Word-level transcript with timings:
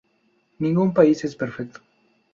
Ningún 0.57 0.95
país 0.95 1.23
es 1.25 1.35
perfecto. 1.35 1.79